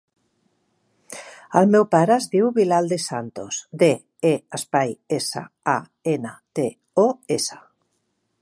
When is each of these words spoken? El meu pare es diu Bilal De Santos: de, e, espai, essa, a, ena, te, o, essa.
El 1.61 1.67
meu 1.75 1.85
pare 1.91 2.15
es 2.21 2.25
diu 2.31 2.47
Bilal 2.55 2.89
De 2.93 2.99
Santos: 3.05 3.61
de, 3.83 3.91
e, 4.33 4.33
espai, 4.61 4.97
essa, 5.21 5.47
a, 5.77 5.79
ena, 6.17 6.37
te, 6.61 6.67
o, 7.07 7.09
essa. 7.41 7.61